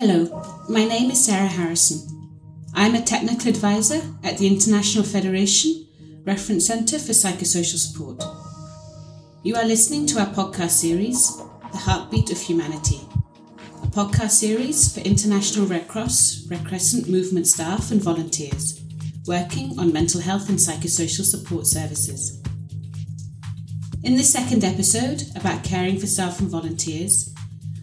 [0.00, 2.32] Hello, my name is Sarah Harrison.
[2.72, 5.86] I'm a technical advisor at the International Federation
[6.24, 8.24] Reference Centre for Psychosocial Support.
[9.42, 11.36] You are listening to our podcast series,
[11.70, 13.00] The Heartbeat of Humanity,
[13.82, 18.80] a podcast series for International Red Cross, Red Crescent movement staff and volunteers
[19.26, 22.42] working on mental health and psychosocial support services.
[24.02, 27.34] In this second episode about caring for staff and volunteers,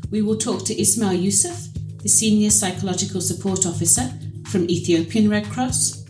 [0.09, 1.67] we will talk to Ismail Yusuf,
[2.07, 4.11] Senior Psychological Support Officer
[4.47, 6.05] from Ethiopian Red Cross,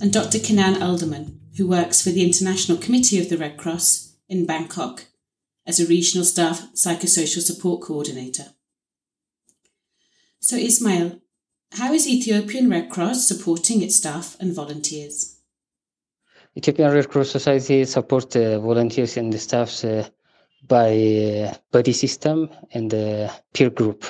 [0.00, 0.38] and Dr.
[0.38, 5.06] Kinan Aldamman, who works for the International Committee of the Red Cross in Bangkok
[5.66, 8.46] as a Regional Staff Psychosocial Support Coordinator.
[10.40, 11.20] So, Ismail,
[11.72, 15.40] how is Ethiopian Red Cross supporting its staff and volunteers?
[16.56, 20.08] Ethiopian Red Cross Society supports uh, volunteers and the staffs uh,
[20.68, 24.04] by uh, buddy system and the peer group.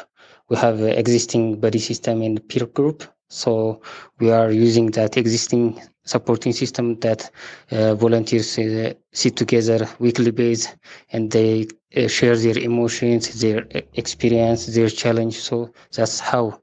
[0.48, 3.80] We have existing buddy system and peer group, so
[4.21, 7.31] we are using that existing supporting system that
[7.70, 10.69] uh, volunteers uh, sit together weekly base
[11.12, 15.37] and they uh, share their emotions, their experience, their challenge.
[15.39, 16.61] So that's how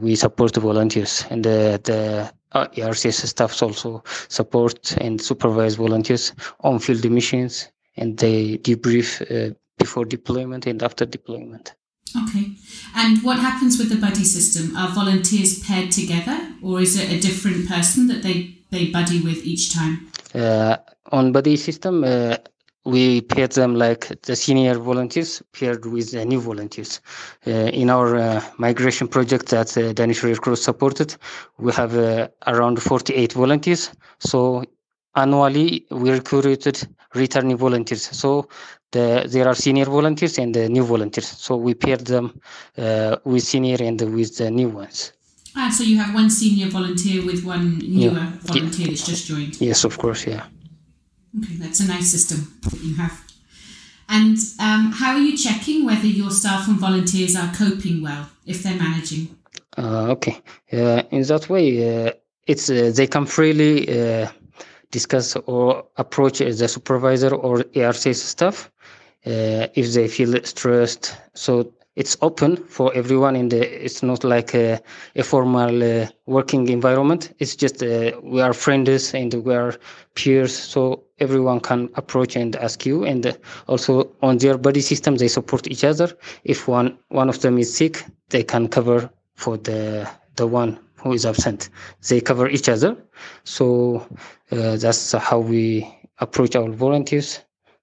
[0.00, 6.32] we support the volunteers and the, the uh, ERCS staffs also support and supervise volunteers
[6.60, 11.74] on field missions and they debrief uh, before deployment and after deployment.
[12.16, 12.52] Okay.
[12.94, 14.76] And what happens with the buddy system?
[14.76, 19.44] Are volunteers paired together or is it a different person that they, they buddy with
[19.44, 20.10] each time?
[20.34, 20.76] Uh,
[21.12, 22.36] on buddy system, uh,
[22.84, 27.00] we paired them like the senior volunteers paired with the new volunteers.
[27.46, 31.14] Uh, in our uh, migration project that uh, Danish Red Cross supported,
[31.58, 33.90] we have uh, around 48 volunteers.
[34.20, 34.64] So
[35.14, 38.02] annually we recruited returning volunteers.
[38.16, 38.48] So
[38.92, 41.28] the, there are senior volunteers and the new volunteers.
[41.28, 42.40] So we paired them
[42.76, 45.12] uh, with senior and with the new ones.
[45.56, 48.32] Ah, so you have one senior volunteer with one newer yeah.
[48.42, 48.92] volunteer yeah.
[48.92, 49.60] that's just joined.
[49.60, 50.46] Yes, of course, yeah.
[51.36, 53.20] Okay, that's a nice system that you have.
[54.08, 58.62] And um, how are you checking whether your staff and volunteers are coping well if
[58.62, 59.36] they're managing?
[59.76, 60.40] Uh, okay,
[60.72, 62.12] uh, in that way, uh,
[62.46, 64.28] it's uh, they come freely uh,
[64.90, 68.70] discuss or approach the supervisor or ERC staff
[69.26, 71.16] uh, if they feel stressed.
[71.34, 74.80] So it's open for everyone in the it's not like a,
[75.16, 77.34] a formal uh, working environment.
[77.40, 79.74] It's just uh, we are friends and we are
[80.14, 83.04] peers so everyone can approach and ask you.
[83.04, 86.08] And also on their buddy system they support each other.
[86.44, 91.12] If one one of them is sick they can cover for the the one who
[91.12, 91.70] is absent.
[92.08, 92.96] They cover each other.
[93.44, 94.06] So
[94.50, 95.88] uh, that's how we
[96.18, 97.40] approach our volunteers.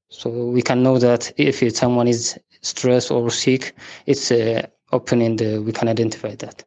[0.09, 5.41] So we can know that if someone is stressed or sick, it's uh, open and
[5.41, 6.63] uh, we can identify that.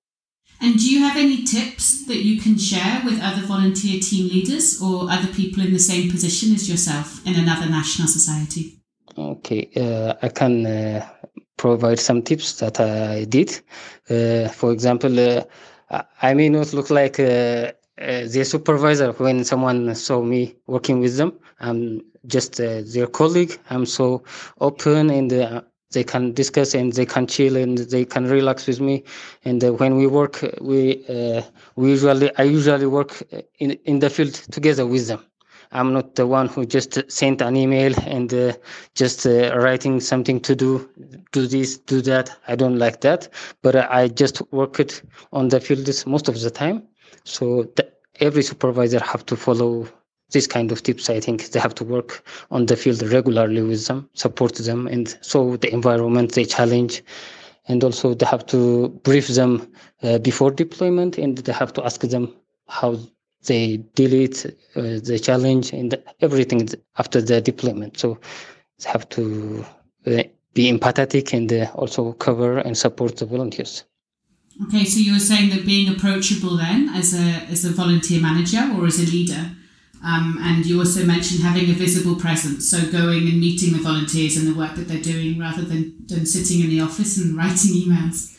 [0.60, 4.82] And do you have any tips that you can share with other volunteer team leaders
[4.82, 8.80] or other people in the same position as yourself in another national society?
[9.16, 11.08] Okay, uh, I can uh,
[11.56, 13.60] provide some tips that I did.
[14.10, 15.44] Uh, for example, uh,
[15.90, 21.16] I may not look like uh, uh, their supervisor when someone saw me working with
[21.16, 21.32] them.
[21.60, 23.58] I'm just uh, their colleague.
[23.70, 24.22] I'm so
[24.60, 25.62] open and uh,
[25.92, 29.04] they can discuss and they can chill and they can relax with me.
[29.44, 31.42] And uh, when we work, we uh,
[31.76, 33.22] we usually I usually work
[33.58, 35.24] in in the field together with them.
[35.72, 38.52] I'm not the one who just sent an email and uh,
[38.94, 40.88] just uh, writing something to do,
[41.32, 42.36] do this, do that.
[42.48, 43.28] I don't like that,
[43.62, 45.02] but I just work it
[45.32, 46.82] on the field most of the time.
[47.24, 47.70] So
[48.20, 49.86] every supervisor have to follow
[50.30, 51.08] this kind of tips.
[51.08, 55.16] I think they have to work on the field regularly with them, support them, and
[55.20, 57.02] so the environment they challenge
[57.68, 59.70] and also they have to brief them
[60.02, 62.34] uh, before deployment and they have to ask them
[62.66, 62.98] how
[63.44, 67.98] they delete uh, the challenge and everything after the deployment.
[67.98, 68.18] So
[68.82, 69.64] they have to
[70.06, 70.22] uh,
[70.54, 73.84] be empathetic and uh, also cover and support the volunteers.
[74.66, 78.68] Okay, so you were saying that being approachable then as a as a volunteer manager
[78.76, 79.52] or as a leader,
[80.04, 84.36] um, and you also mentioned having a visible presence, so going and meeting the volunteers
[84.36, 87.72] and the work that they're doing rather than, than sitting in the office and writing
[87.82, 88.36] emails.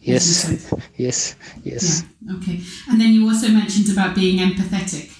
[0.00, 2.04] Yes, yes, yes.
[2.22, 2.36] Yeah.
[2.36, 2.60] Okay.
[2.88, 5.10] And then you also mentioned about being empathetic.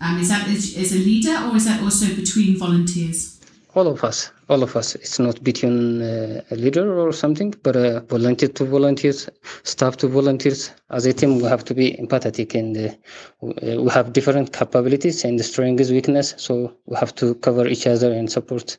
[0.00, 3.40] Um, is that as, a leader or is that also between volunteers?
[3.74, 4.94] All of us, all of us.
[4.96, 9.28] It's not between uh, a leader or something, but uh, volunteer to volunteers,
[9.62, 10.72] staff to volunteers.
[10.90, 15.40] As a team, we have to be empathetic and uh, we have different capabilities and
[15.44, 16.34] strengths, weakness.
[16.38, 18.78] So we have to cover each other and support,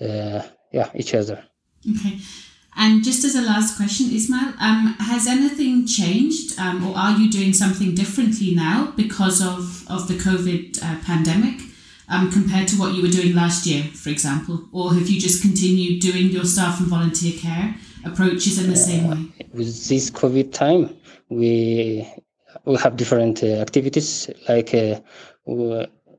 [0.00, 0.42] uh,
[0.72, 1.44] yeah, each other.
[1.88, 2.18] Okay.
[2.76, 7.30] And just as a last question, Ismail, um, has anything changed um, or are you
[7.30, 11.60] doing something differently now because of, of the COVID uh, pandemic
[12.08, 14.68] um, compared to what you were doing last year, for example?
[14.72, 17.74] Or have you just continued doing your staff and volunteer care
[18.04, 19.46] approaches in the same way?
[19.52, 20.96] With this COVID time,
[21.28, 22.06] we
[22.64, 25.00] we have different uh, activities like uh,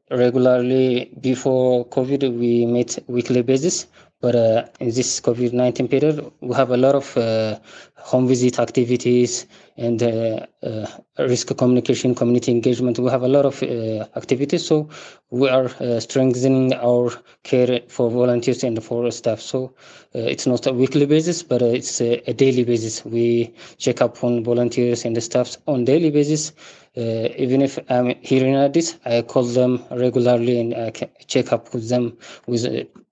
[0.09, 3.87] regularly before COVID we meet weekly basis
[4.21, 7.57] but uh, in this COVID 19 period, we have a lot of uh,
[8.03, 9.45] home visit activities
[9.77, 10.85] and uh, uh
[11.19, 12.99] risk communication, community engagement.
[12.99, 14.65] We have a lot of uh, activities.
[14.65, 14.89] So
[15.29, 17.11] we are uh, strengthening our
[17.43, 19.39] care for volunteers and for staff.
[19.39, 19.73] So
[20.13, 23.05] it's not a weekly basis, but it's a, a, daily basis.
[23.05, 26.51] We check up on volunteers and the staff on daily basis.
[26.95, 30.91] even if I'm here in Addis, I call them regularly and I
[31.27, 32.63] check up with them with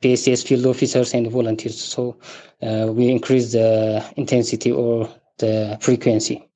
[0.02, 1.80] PSCS field officers and volunteers.
[1.80, 2.18] So
[2.62, 6.48] uh, we increase the intensity or the frequency.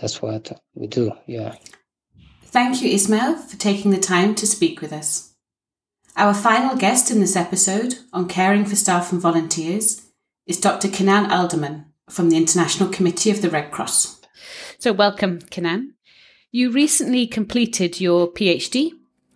[0.00, 1.12] That's what we do.
[1.26, 1.54] Yeah.
[2.44, 5.34] Thank you, Ismail, for taking the time to speak with us.
[6.16, 10.02] Our final guest in this episode on caring for staff and volunteers
[10.46, 10.88] is Dr.
[10.88, 14.20] Kinan Aldamman from the International Committee of the Red Cross.
[14.78, 15.94] So, welcome, Kinan.
[16.52, 18.92] You recently completed your PhD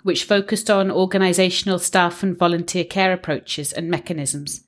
[0.09, 4.65] which focused on organisational staff and volunteer care approaches and mechanisms.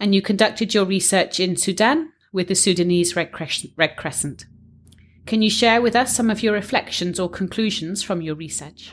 [0.00, 4.46] And you conducted your research in Sudan with the Sudanese Red Crescent.
[5.26, 8.92] Can you share with us some of your reflections or conclusions from your research?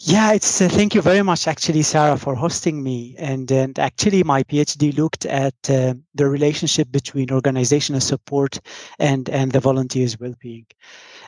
[0.00, 3.14] Yeah, it's uh, thank you very much, actually, Sarah, for hosting me.
[3.18, 8.60] And and actually, my PhD looked at uh, the relationship between organizational support
[8.98, 10.66] and and the volunteers' well-being.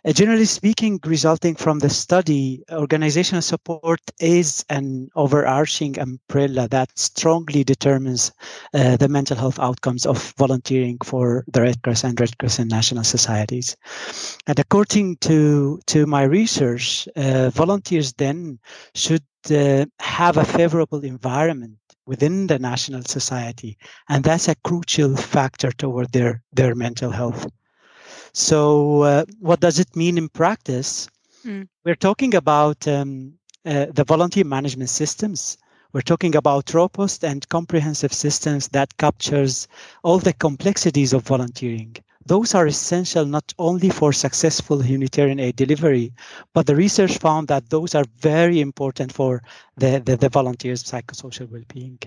[0.05, 7.65] Uh, generally speaking, resulting from the study, organizational support is an overarching umbrella that strongly
[7.65, 8.33] determines
[8.75, 13.05] uh, the mental health outcomes of volunteering for the Red Cross and Red Crescent national
[13.05, 13.77] societies.
[14.47, 18.56] And according to, to my research, uh, volunteers then
[18.95, 23.77] should uh, have a favorable environment within the national society
[24.09, 27.47] and that's a crucial factor toward their their mental health
[28.37, 31.09] so, uh, what does it mean in practice?
[31.45, 31.69] Mm.
[31.85, 35.57] We're talking about um, uh, the volunteer management systems.
[35.95, 39.69] We're talking about robust and comprehensive systems that captures
[40.03, 41.97] all the complexities of volunteering.
[42.27, 46.13] Those are essential not only for successful humanitarian aid delivery,
[46.53, 49.43] but the research found that those are very important for
[49.77, 51.99] the, the, the volunteers' psychosocial well-being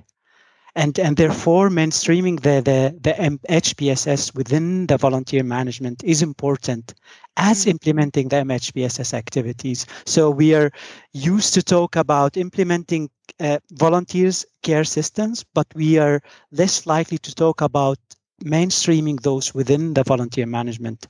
[0.75, 6.93] and and therefore mainstreaming the the, the HPSS within the volunteer management is important
[7.37, 7.71] as mm-hmm.
[7.71, 9.85] implementing the MHPSS activities.
[10.05, 10.71] So we are
[11.13, 17.33] used to talk about implementing uh, volunteers care systems, but we are less likely to
[17.33, 17.97] talk about
[18.39, 21.07] mainstreaming those within the volunteer management.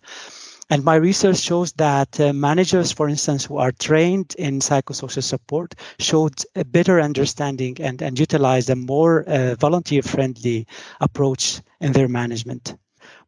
[0.71, 5.73] And my research shows that uh, managers, for instance, who are trained in psychosocial support
[5.97, 10.67] showed a better understanding and, and utilized a more uh, volunteer friendly
[11.01, 12.75] approach in their management.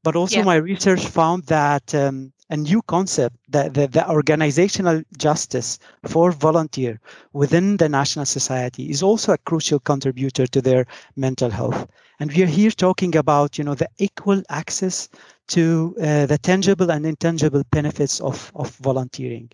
[0.03, 0.43] But also, yeah.
[0.43, 6.99] my research found that um, a new concept, the, the, the, organizational justice for volunteer
[7.31, 11.87] within the national society is also a crucial contributor to their mental health.
[12.19, 15.07] And we are here talking about, you know, the equal access
[15.47, 19.49] to uh, the tangible and intangible benefits of, of volunteering,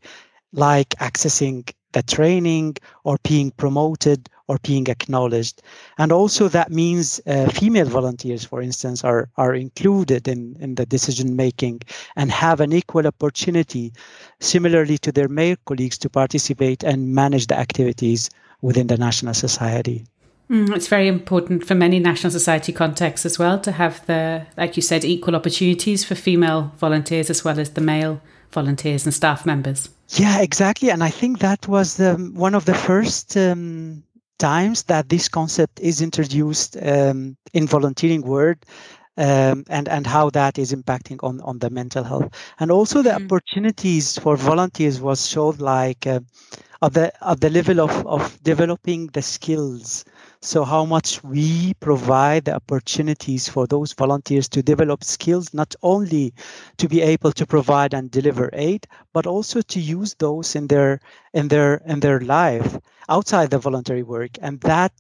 [0.52, 5.62] like accessing the training or being promoted or being acknowledged.
[5.98, 10.86] And also that means uh, female volunteers, for instance, are, are included in, in the
[10.86, 11.82] decision making
[12.16, 13.94] and have an equal opportunity,
[14.40, 18.30] similarly to their male colleagues, to participate and manage the activities
[18.62, 20.06] within the national society.
[20.50, 24.78] Mm, it's very important for many national society contexts as well to have the, like
[24.78, 29.46] you said, equal opportunities for female volunteers as well as the male volunteers and staff
[29.46, 29.90] members.
[30.12, 30.90] Yeah, exactly.
[30.90, 34.04] And I think that was one of the first um,
[34.40, 38.58] times that this concept is introduced um, in volunteering world
[39.18, 42.30] um, and and how that is impacting on on the mental health
[42.60, 43.26] and also the mm-hmm.
[43.26, 46.20] opportunities for volunteers was showed like uh,
[46.82, 50.06] at the at the level of of developing the skills
[50.48, 56.34] so how much we provide the opportunities for those volunteers to develop skills not only
[56.78, 61.02] to be able to provide and deliver aid but also to use those in their
[61.34, 62.78] in their in their life
[63.10, 64.32] outside the voluntary work.
[64.42, 64.94] And that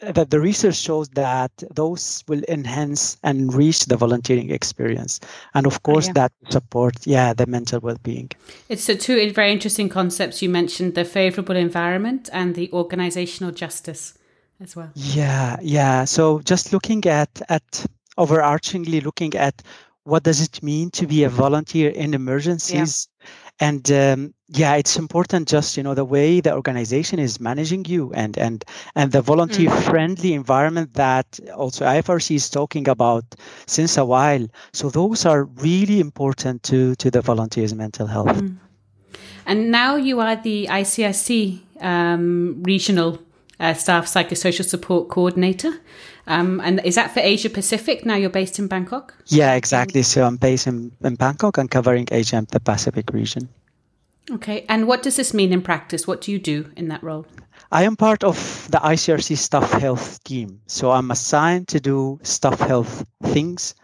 [0.00, 5.20] that the research shows that those will enhance and enrich the volunteering experience.
[5.54, 6.12] And of oh, course oh, yeah.
[6.20, 8.30] that support yeah the mental well-being.
[8.70, 10.40] It's the two very interesting concepts.
[10.40, 14.15] You mentioned the favorable environment and the organizational justice
[14.60, 17.86] as well yeah yeah so just looking at at
[18.18, 19.62] overarchingly looking at
[20.04, 23.68] what does it mean to be a volunteer in emergencies yeah.
[23.68, 28.12] and um, yeah it's important just you know the way the organization is managing you
[28.14, 29.82] and and and the volunteer mm.
[29.82, 33.24] friendly environment that also ifrc is talking about
[33.66, 38.56] since a while so those are really important to to the volunteers mental health mm.
[39.46, 43.18] and now you are the icrc um, regional
[43.60, 45.80] uh, staff psychosocial support coordinator
[46.26, 48.04] um, and is that for Asia Pacific?
[48.04, 49.14] Now you're based in Bangkok?
[49.26, 50.02] Yeah, exactly.
[50.02, 53.48] So I'm based in, in Bangkok and covering Asia and the Pacific region.
[54.30, 54.66] Okay.
[54.68, 56.06] And what does this mean in practice?
[56.06, 57.26] What do you do in that role?
[57.70, 60.60] I am part of the ICRC staff health team.
[60.66, 63.74] So I'm assigned to do staff health things.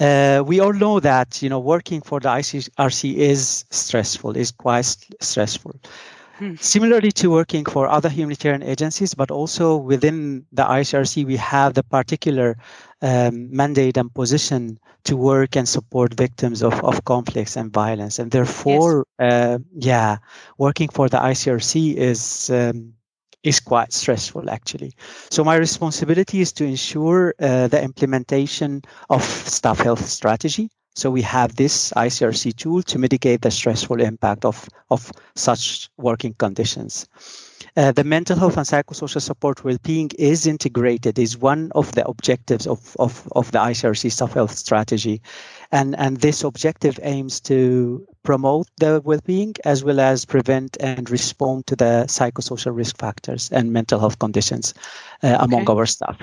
[0.00, 4.96] Uh, we all know that you know working for the ICRC is stressful, is quite
[5.20, 5.74] stressful.
[6.38, 6.54] Hmm.
[6.60, 11.82] Similarly to working for other humanitarian agencies, but also within the ICRC, we have the
[11.82, 12.56] particular
[13.02, 18.18] um, mandate and position to work and support victims of, of conflicts and violence.
[18.18, 19.32] And therefore, yes.
[19.32, 20.18] uh, yeah,
[20.58, 22.94] working for the ICRC is um,
[23.44, 24.92] is quite stressful actually.
[25.30, 31.22] So my responsibility is to ensure uh, the implementation of staff health strategy so we
[31.22, 37.06] have this ICRC tool to mitigate the stressful impact of, of such working conditions.
[37.76, 42.66] Uh, the mental health and psychosocial support well-being is integrated is one of the objectives
[42.66, 45.22] of, of, of the ICRC staff health strategy
[45.70, 51.66] and and this objective aims to promote the well-being as well as prevent and respond
[51.66, 54.74] to the psychosocial risk factors and mental health conditions
[55.22, 55.72] uh, among okay.
[55.72, 56.16] our staff.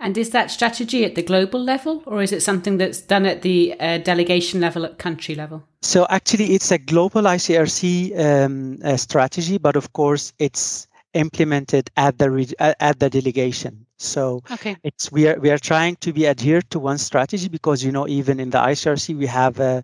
[0.00, 3.42] And is that strategy at the global level or is it something that's done at
[3.42, 5.62] the uh, delegation level at country level?
[5.82, 12.18] So actually it's a global icrc um, uh, strategy but of course it's implemented at
[12.18, 14.76] the re- at the delegation so okay.
[14.84, 18.06] it's we are we are trying to be adhered to one strategy because you know
[18.06, 19.82] even in the ICRC we have a,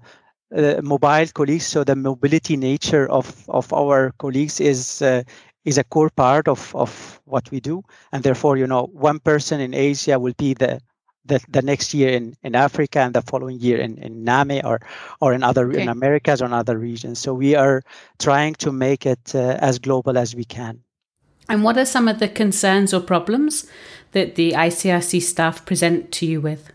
[0.52, 1.66] a mobile colleagues.
[1.66, 5.24] So the mobility nature of of our colleagues is uh,
[5.64, 9.60] is a core part of of what we do, and therefore you know one person
[9.60, 10.80] in Asia will be the
[11.24, 14.80] the, the next year in, in Africa and the following year in, in NAME or
[15.20, 15.82] or in other okay.
[15.82, 17.18] in Americas or in other regions.
[17.18, 17.82] So we are
[18.20, 20.84] trying to make it uh, as global as we can.
[21.48, 23.66] And what are some of the concerns or problems
[24.12, 26.72] that the ICRC staff present to you with?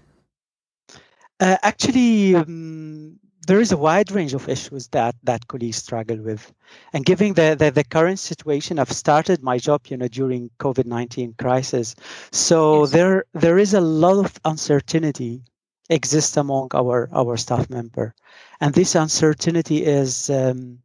[1.39, 6.53] Uh, actually, um, there is a wide range of issues that that colleagues struggle with,
[6.93, 10.85] and given the, the, the current situation, I've started my job, you know, during COVID
[10.85, 11.95] nineteen crisis,
[12.31, 12.91] so yes.
[12.91, 15.41] there there is a lot of uncertainty
[15.89, 18.13] exists among our our staff member,
[18.59, 20.79] and this uncertainty is um,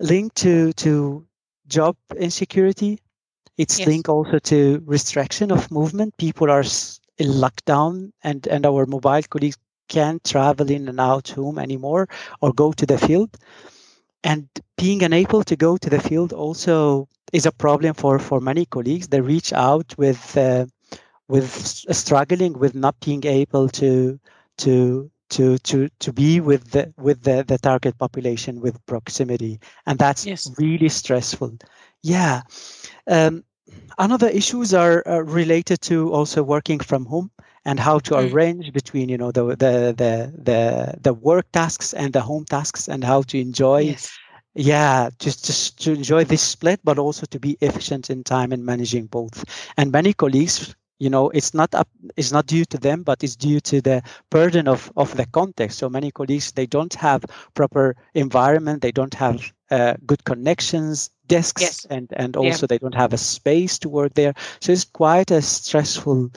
[0.00, 1.24] linked to to
[1.68, 3.00] job insecurity.
[3.56, 3.88] It's yes.
[3.88, 6.16] linked also to restriction of movement.
[6.16, 6.64] People are
[7.18, 9.58] in lockdown, and and our mobile colleagues
[9.88, 12.08] can't travel in and out home anymore
[12.40, 13.36] or go to the field.
[14.24, 18.66] And being unable to go to the field also is a problem for for many
[18.66, 19.08] colleagues.
[19.08, 20.66] They reach out with uh,
[21.28, 21.50] with
[21.94, 24.18] struggling with not being able to
[24.58, 29.98] to to to to be with the with the, the target population with proximity and
[29.98, 30.50] that's yes.
[30.58, 31.56] really stressful
[32.02, 32.42] yeah
[33.08, 33.44] um,
[33.98, 37.30] another issues are uh, related to also working from home
[37.64, 38.32] and how to mm.
[38.32, 42.88] arrange between you know the, the the the the work tasks and the home tasks
[42.88, 44.10] and how to enjoy yes.
[44.54, 48.64] yeah just just to enjoy this split but also to be efficient in time and
[48.64, 49.44] managing both
[49.76, 53.36] and many colleagues you know it's not up it's not due to them but it's
[53.36, 57.24] due to the burden of of the context so many colleagues they don't have
[57.54, 61.86] proper environment they don't have uh, good connections desks yes.
[61.90, 62.68] and and also yeah.
[62.68, 66.30] they don't have a space to work there so it's quite a stressful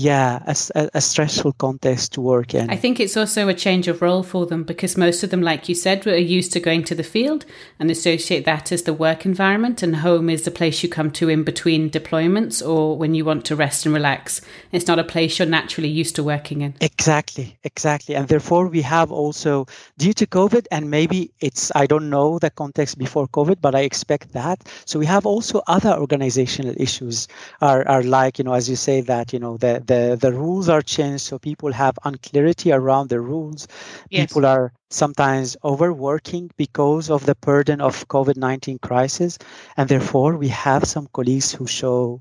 [0.00, 2.70] yeah a, a, stressful context to work in.
[2.70, 5.68] I think it's also a change of role for them because most of them like
[5.68, 7.44] you said are used to going to the field
[7.78, 11.28] and associate that as the work environment and home is the place you come to
[11.28, 14.40] in between deployments or when you want to rest and relax.
[14.72, 16.74] It's not a place you're naturally used to working in.
[16.80, 18.14] Exactly exactly.
[18.14, 19.66] And therefore we have also
[19.98, 23.80] due to covid and maybe it's i don't know the context before covid but i
[23.80, 24.58] expect that.
[24.86, 27.28] So we have also other organizational issues
[27.60, 30.68] are, are like you know as you say that you know the the the rules
[30.68, 33.66] are changed so people have unclarity around the rules
[34.10, 34.26] yes.
[34.26, 39.38] people are sometimes overworking because of the burden of covid-19 crisis
[39.76, 42.20] and therefore we have some colleagues who show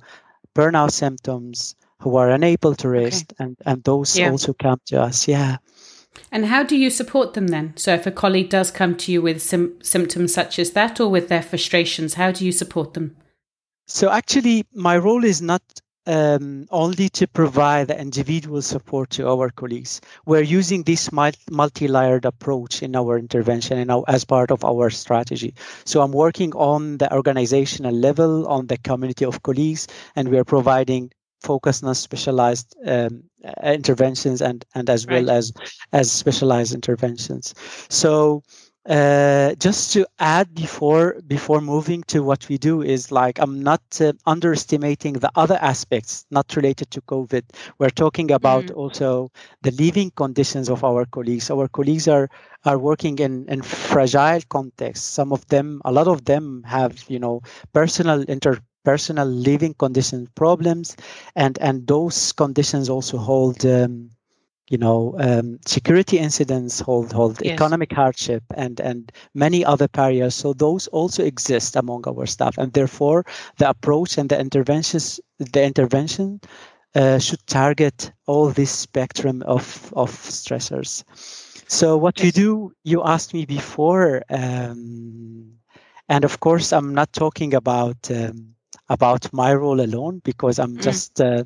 [0.56, 3.44] burnout symptoms who are unable to rest okay.
[3.44, 4.32] and and those yeah.
[4.32, 5.58] also come to us yeah
[6.32, 7.74] and how do you support them then?
[7.78, 11.08] So, if a colleague does come to you with sim- symptoms such as that or
[11.08, 13.16] with their frustrations, how do you support them?
[13.88, 15.62] So, actually, my role is not
[16.10, 20.02] um, only to provide the individual support to our colleagues.
[20.26, 25.54] We're using this multi-layered approach in our intervention and as part of our strategy.
[25.86, 30.44] So I'm working on the organizational level, on the community of colleagues, and we are
[30.44, 31.12] providing
[31.42, 33.24] focused on specialized um,
[33.64, 35.54] interventions and and as well as
[35.94, 37.54] as specialized interventions.
[37.90, 38.44] So
[38.88, 43.82] uh, just to add before before moving to what we do is like i'm not
[44.00, 47.44] uh, underestimating the other aspects not related to covid.
[47.78, 48.76] We're talking about mm.
[48.76, 49.32] also
[49.62, 51.52] the living conditions of our colleagues.
[51.52, 52.30] Our colleagues are
[52.66, 57.20] are working in in fragile contexts some of them a lot of them have you
[57.20, 57.42] know
[57.74, 60.96] personal inter personal living condition problems
[61.36, 64.10] and and those conditions also hold um,
[64.70, 67.54] you know um, security incidents hold hold yes.
[67.54, 72.74] economic hardship and and many other barriers so those also exist among our staff and
[72.74, 73.26] therefore
[73.58, 76.40] the approach and the interventions the intervention
[76.96, 81.04] uh, should target all this spectrum of of stressors
[81.68, 82.26] so what yes.
[82.26, 85.52] we do you asked me before um,
[86.08, 88.54] and of course i'm not talking about um,
[88.90, 90.82] about my role alone because i'm mm.
[90.82, 91.44] just uh,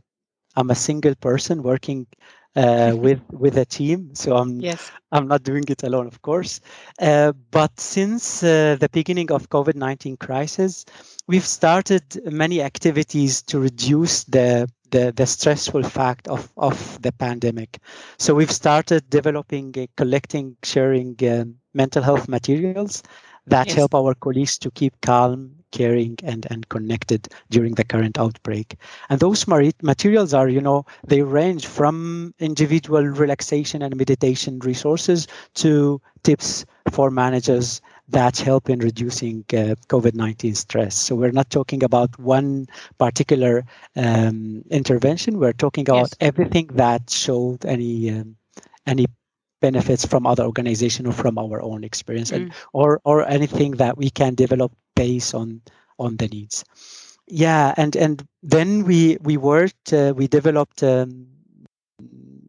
[0.55, 2.05] i'm a single person working
[2.55, 4.13] uh, with with a team.
[4.13, 4.91] So I'm yes.
[5.11, 6.59] I'm not doing it alone, of course.
[6.99, 10.85] Uh, but since uh, the beginning of COVID nineteen crisis,
[11.27, 17.79] we've started many activities to reduce the the, the stressful fact of, of the pandemic.
[18.19, 23.01] So we've started developing, uh, collecting, sharing uh, mental health materials
[23.47, 23.75] that yes.
[23.75, 28.77] help our colleagues to keep calm, caring and, and connected during the current outbreak.
[29.09, 35.99] And those materials are, you know, they range from individual relaxation and meditation resources to
[36.23, 40.95] tips for managers that help in reducing uh, COVID 19 stress.
[40.95, 42.67] So we're not talking about one
[42.99, 43.65] particular
[43.95, 46.15] um, intervention, we're talking about yes.
[46.21, 48.11] everything that showed any.
[48.11, 48.37] Um,
[48.85, 49.05] any
[49.61, 52.35] benefits from other organization or from our own experience mm.
[52.35, 55.61] and or or anything that we can develop based on
[55.99, 56.63] on the needs
[57.27, 61.27] yeah and and then we we worked uh, we developed um,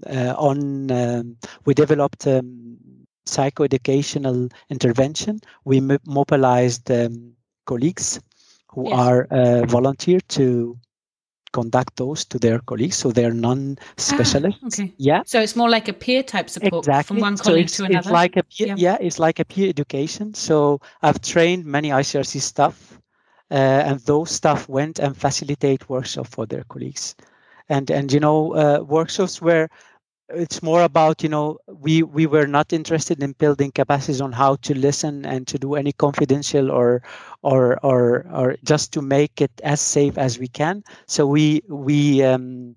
[0.07, 2.77] uh, on um, we developed um,
[3.27, 7.33] psychoeducational intervention we mobilized um,
[7.67, 8.21] colleagues
[8.69, 8.99] who yes.
[8.99, 10.77] are uh, volunteer to
[11.59, 15.89] conduct those to their colleagues so they're non-specialists ah, okay yeah so it's more like
[15.89, 17.07] a peer type support exactly.
[17.07, 18.75] from one colleague so to another it's like a peer, yeah.
[18.87, 18.97] yeah.
[19.01, 23.01] it's like a peer education so i've trained many icrc staff
[23.51, 27.15] uh, and those staff went and facilitate workshop for their colleagues
[27.69, 29.69] and and you know uh, workshops where
[30.31, 34.57] it's more about you know we we were not interested in building capacities on how
[34.57, 37.03] to listen and to do any confidential or
[37.43, 42.23] or or or just to make it as safe as we can so we we
[42.23, 42.75] um,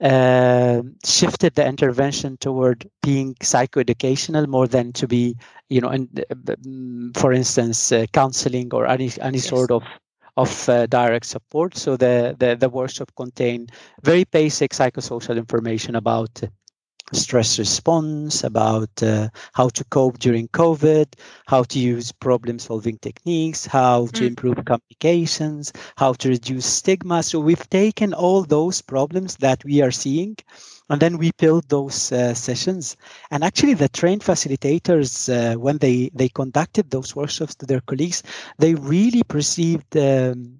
[0.00, 5.36] uh, shifted the intervention toward being psychoeducational more than to be
[5.68, 6.54] you know and uh,
[7.20, 9.48] for instance uh, counseling or any any yes.
[9.48, 9.82] sort of
[10.36, 13.70] of uh, direct support so the, the the workshop contained
[14.02, 16.42] very basic psychosocial information about
[17.12, 21.06] stress response, about uh, how to cope during COVID,
[21.46, 24.28] how to use problem solving techniques, how to mm.
[24.28, 27.22] improve communications, how to reduce stigma.
[27.22, 30.36] So we've taken all those problems that we are seeing
[30.90, 32.96] and then we build those uh, sessions
[33.30, 38.22] and actually the trained facilitators uh, when they they conducted those workshops to their colleagues
[38.58, 40.59] they really perceived um,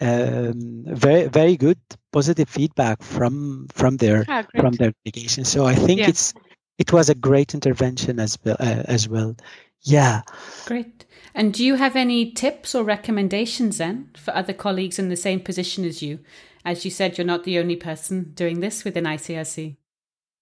[0.00, 1.78] um, very very good
[2.12, 5.44] positive feedback from from their ah, from their application.
[5.44, 6.08] So I think yeah.
[6.08, 6.34] it's
[6.78, 9.36] it was a great intervention as well uh, as well.
[9.82, 10.22] Yeah.
[10.66, 11.04] Great.
[11.34, 15.40] And do you have any tips or recommendations then for other colleagues in the same
[15.40, 16.18] position as you?
[16.64, 19.76] As you said, you're not the only person doing this within ICRC.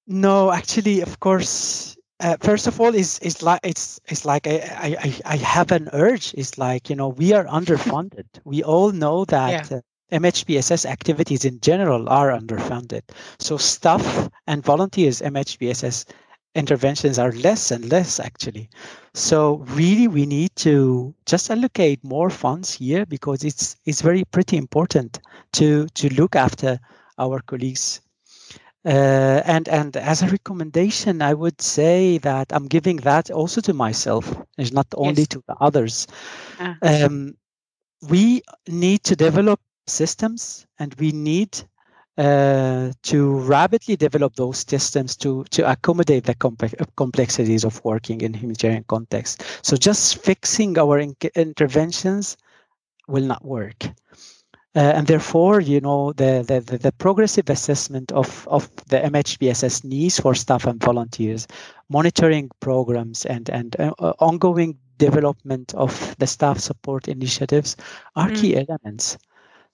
[0.07, 4.97] No, actually, of course, uh, first of all is is like it's it's like I,
[5.01, 6.35] I I have an urge.
[6.35, 8.27] It's like you know we are underfunded.
[8.45, 9.71] we all know that.
[9.71, 9.79] Yeah.
[9.79, 13.03] Uh, MHPSS activities in general are underfunded.
[13.39, 16.07] So staff and volunteers MHPSS
[16.55, 18.71] interventions are less and less actually.
[19.13, 24.57] So really we need to just allocate more funds here because it's it's very pretty
[24.57, 25.21] important
[25.53, 26.81] to to look after
[27.19, 28.01] our colleagues
[28.85, 33.75] uh, and and as a recommendation, I would say that I'm giving that also to
[33.75, 34.35] myself.
[34.57, 35.29] It's not only yes.
[35.29, 36.07] to the others.
[36.61, 36.77] Ah.
[36.83, 37.35] Um,
[38.09, 41.59] we need to develop systems, and we need
[42.19, 46.35] uh, to rapidly develop those systems to to accommodate the
[46.97, 49.43] complexities of working in humanitarian context.
[49.63, 52.37] So just fixing our in- interventions
[53.09, 53.91] will not work.
[54.79, 60.21] Uh, and therefore, you know, the, the, the, progressive assessment of, of the MHPSS needs
[60.21, 61.49] for staff and volunteers,
[61.89, 67.75] monitoring programs, and, and uh, ongoing development of the staff support initiatives
[68.15, 68.41] are mm.
[68.41, 69.19] key elements.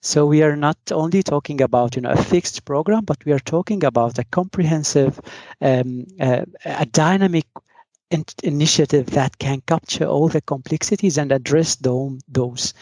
[0.01, 3.45] So we are not only talking about you know a fixed program, but we are
[3.53, 5.19] talking about a comprehensive,
[5.61, 7.45] um, uh, a dynamic
[8.09, 12.73] in- initiative that can capture all the complexities and address the, those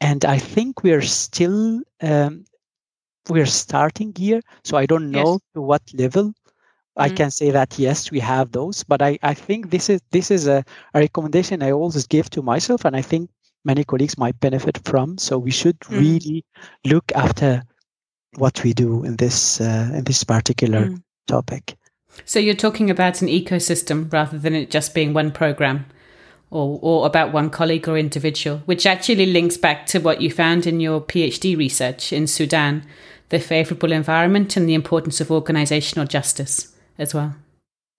[0.00, 2.44] and I think we're still um,
[3.28, 4.40] we're starting here.
[4.64, 5.40] So I don't know yes.
[5.54, 7.02] to what level mm-hmm.
[7.02, 8.84] I can say that yes, we have those.
[8.84, 12.42] But I, I think this is this is a, a recommendation I always give to
[12.42, 13.30] myself, and I think
[13.64, 15.18] many colleagues might benefit from.
[15.18, 15.98] So we should mm.
[15.98, 16.44] really
[16.84, 17.62] look after
[18.36, 21.02] what we do in this uh, in this particular mm.
[21.26, 21.76] topic.
[22.24, 25.84] So you're talking about an ecosystem rather than it just being one program
[26.50, 30.66] or, or about one colleague or individual, which actually links back to what you found
[30.66, 32.84] in your PhD research in Sudan,
[33.30, 37.34] the favourable environment and the importance of organisational justice as well.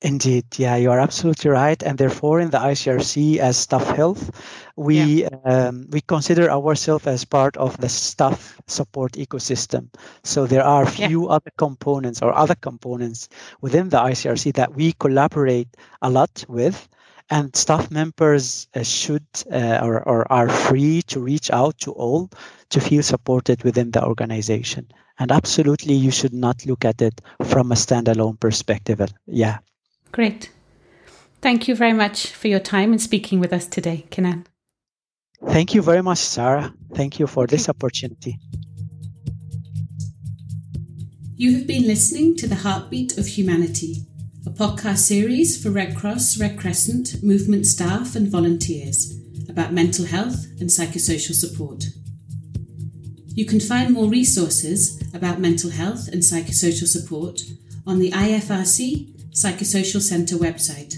[0.03, 4.29] Indeed, yeah, you are absolutely right, and therefore, in the ICRC as staff health,
[4.75, 5.29] we yeah.
[5.43, 9.89] um, we consider ourselves as part of the staff support ecosystem.
[10.23, 11.37] So there are a few yeah.
[11.37, 13.27] other components or other components
[13.61, 15.69] within the ICRC that we collaborate
[16.03, 16.87] a lot with,
[17.29, 22.29] and staff members uh, should uh, or, or are free to reach out to all
[22.69, 24.87] to feel supported within the organization.
[25.19, 29.01] And absolutely, you should not look at it from a standalone perspective.
[29.25, 29.57] Yeah.
[30.11, 30.51] Great.
[31.41, 34.45] Thank you very much for your time and speaking with us today, Kinan.
[35.47, 36.73] Thank you very much, Sarah.
[36.93, 38.39] Thank you for this opportunity.
[41.35, 44.16] You have been listening to the Heartbeat of Humanity a
[44.57, 49.15] podcast series for Red Cross, Red Crescent, movement staff, and volunteers
[49.47, 51.85] about mental health and psychosocial support.
[53.27, 57.41] You can find more resources about mental health and psychosocial support
[57.85, 60.95] on the IFRC Psychosocial Centre website.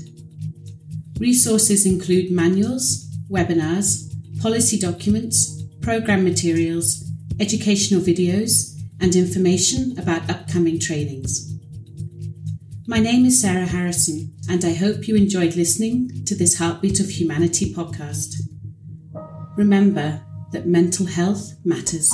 [1.20, 4.10] Resources include manuals, webinars,
[4.42, 11.49] policy documents, programme materials, educational videos, and information about upcoming trainings.
[12.90, 17.08] My name is Sarah Harrison, and I hope you enjoyed listening to this Heartbeat of
[17.08, 18.34] Humanity podcast.
[19.56, 20.24] Remember
[20.54, 22.12] that mental health matters.